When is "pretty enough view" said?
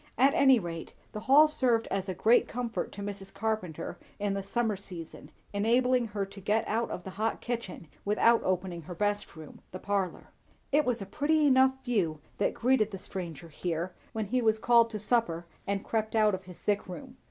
11.05-12.19